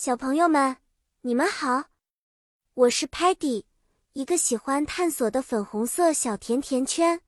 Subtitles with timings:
[0.00, 0.76] 小朋友们，
[1.22, 1.86] 你们好，
[2.74, 3.64] 我是 Patty，
[4.12, 7.20] 一个喜欢探索的粉红色小甜甜圈。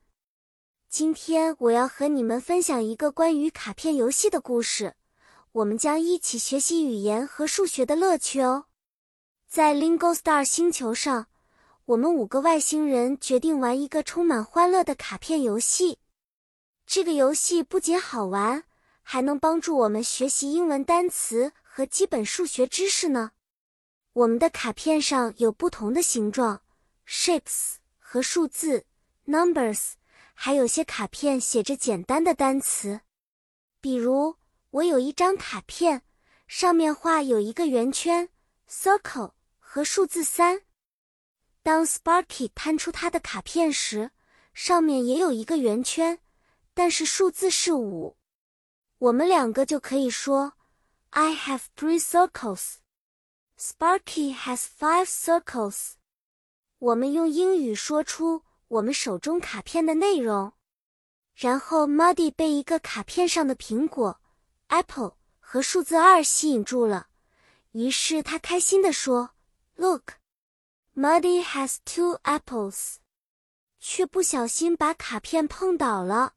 [0.87, 4.95] 今天我要和你们分享一个关于卡片游戏的故事，
[5.51, 8.67] 我们将一起学习语言和数学的乐趣哦。
[9.49, 11.27] 在 Lingo Star 星球上，
[11.83, 15.99] 我们五个外星人决定玩一个充满欢乐的卡片游戏。
[16.87, 18.63] 这个游戏不仅好玩，
[19.01, 21.51] 还能帮助我们学习英文单词。
[21.73, 23.31] 和基本数学知识呢？
[24.11, 26.63] 我们的卡片上有不同的形状
[27.07, 28.85] ，shapes 和数字
[29.25, 29.93] ，numbers，
[30.33, 32.99] 还有些卡片写着简单的单词。
[33.79, 34.35] 比如，
[34.71, 36.01] 我有一张卡片，
[36.45, 38.27] 上面画有一个圆圈
[38.69, 40.63] ，circle 和数字三。
[41.63, 44.11] 当 Sparky 摊出他的卡片时，
[44.53, 46.19] 上面也有一个圆圈，
[46.73, 48.17] 但是数字是五。
[48.97, 50.55] 我们两个就可以说。
[51.13, 52.77] I have three circles.
[53.57, 55.95] Sparky has five circles.
[56.79, 60.53] 我们用英语说出我们手中卡片的内容，
[61.35, 64.21] 然后 Muddy 被一个卡片上的苹果
[64.67, 67.09] apple 和数字二吸引住了，
[67.71, 69.31] 于是他开心地说
[69.75, 70.13] ：“Look,
[70.95, 72.95] Muddy has two apples。”
[73.81, 76.35] 却不小心把卡片碰倒了。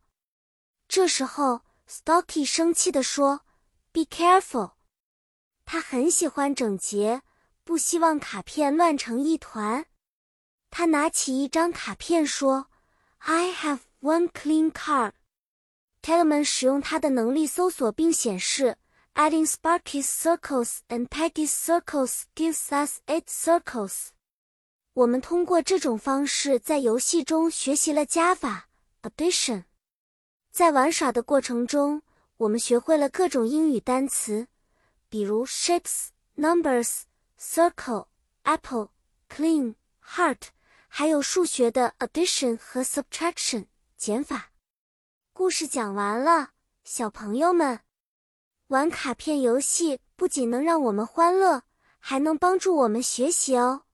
[0.88, 3.42] 这时候 Sparky 生气地说。
[3.94, 4.72] Be careful，
[5.64, 7.22] 他很喜欢整洁，
[7.64, 9.86] 不希望卡片乱成一团。
[10.70, 12.68] 他拿起一张卡片说
[13.18, 15.12] ：“I have one clean card。”
[16.02, 18.76] Tellerman 使用他的能力搜索并显示
[19.14, 24.08] ：“Adding Sparky's circles and Peggy's circles gives us eight circles。”
[24.94, 28.68] 我们通过这种方式在游戏中学习了加法
[29.02, 29.64] addition。
[30.50, 32.02] 在玩耍的过程中。
[32.38, 34.48] 我们学会了各种英语单词，
[35.14, 37.02] 比如 shapes、numbers、
[37.38, 38.08] circle、
[38.42, 38.88] apple、
[39.30, 40.48] clean、heart，
[40.88, 44.50] 还有数学的 addition 和 subtraction 减法。
[45.32, 46.50] 故事讲完了，
[46.82, 47.82] 小朋友们，
[48.66, 51.62] 玩卡片游戏不仅能让我们欢乐，
[52.00, 53.84] 还能帮助我们学习哦。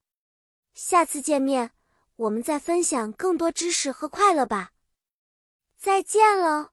[0.73, 1.69] 下次见面，
[2.15, 4.71] 我们再分享更多知识和快乐吧。
[5.77, 6.71] 再见了。